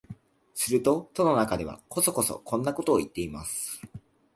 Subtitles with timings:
[0.55, 3.79] すると戸の中では、こそこそこんなことを言っています